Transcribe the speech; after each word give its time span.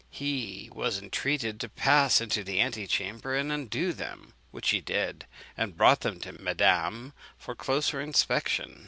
He 0.09 0.67
was 0.73 0.97
entreated 0.97 1.59
to 1.59 1.69
pass 1.69 2.21
into 2.21 2.43
the 2.43 2.59
antechamber 2.59 3.35
and 3.35 3.51
undo 3.51 3.93
them, 3.93 4.33
which 4.49 4.71
he 4.71 4.81
did, 4.81 5.27
and 5.55 5.77
brought 5.77 5.99
them 6.01 6.19
to 6.21 6.31
madame 6.33 7.13
for 7.37 7.53
closer 7.53 8.01
inspection. 8.01 8.79